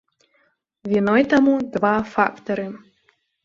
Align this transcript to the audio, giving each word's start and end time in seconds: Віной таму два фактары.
Віной 0.93 1.23
таму 1.35 1.53
два 1.77 1.95
фактары. 2.17 2.69